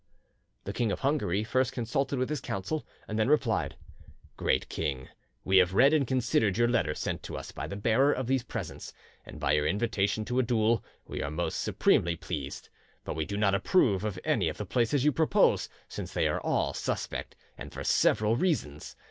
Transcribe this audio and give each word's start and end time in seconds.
The 0.63 0.73
King 0.73 0.91
of 0.91 1.01
Hungary 1.01 1.43
first 1.43 1.73
consulted 1.73 2.17
with 2.17 2.27
his 2.31 2.41
council, 2.41 2.87
and 3.07 3.19
then 3.19 3.29
replied:— 3.29 3.75
"Great 4.35 4.67
King, 4.67 5.09
we 5.45 5.57
have 5.57 5.75
read 5.75 5.93
and 5.93 6.07
considered 6.07 6.57
your 6.57 6.67
letter 6.67 6.95
sent 6.95 7.21
to 7.21 7.37
us 7.37 7.51
by 7.51 7.67
the 7.67 7.75
bearer 7.75 8.11
of 8.11 8.25
these 8.25 8.41
presents, 8.41 8.93
and 9.27 9.39
by 9.39 9.51
your 9.51 9.67
invitation 9.67 10.25
to 10.25 10.39
a 10.39 10.41
duel 10.41 10.83
we 11.05 11.21
are 11.21 11.29
most 11.29 11.61
supremely 11.61 12.15
pleased; 12.15 12.69
but 13.03 13.13
we 13.15 13.27
do 13.27 13.37
not 13.37 13.53
approve 13.53 14.03
of 14.03 14.17
any 14.25 14.49
of 14.49 14.57
the 14.57 14.65
places 14.65 15.05
you 15.05 15.11
propose, 15.11 15.69
since 15.87 16.11
they 16.13 16.27
are 16.27 16.41
all 16.41 16.73
suspect, 16.73 17.35
and 17.55 17.71
for 17.71 17.83
several 17.83 18.35
reasons. 18.35 18.95